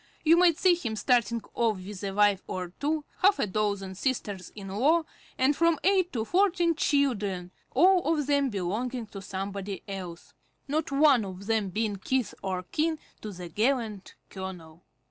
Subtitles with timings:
[0.23, 4.51] You might see him starting off with a wife or two, half a dozen sisters
[4.55, 5.03] in law,
[5.37, 10.33] and from eight to fourteen children, all of them belonging to somebody else;
[10.67, 14.83] not one of them being kith or kin to the gallant colonel.